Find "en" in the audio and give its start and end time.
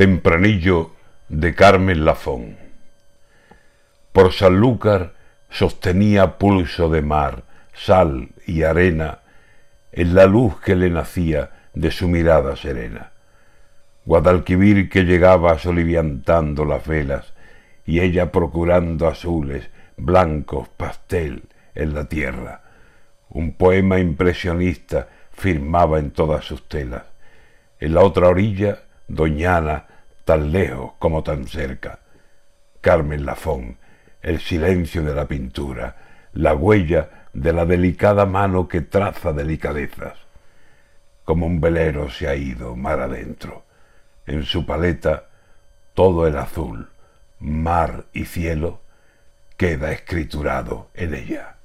9.92-10.14, 21.74-21.92, 25.98-26.10, 27.78-27.92, 44.26-44.44, 50.94-51.14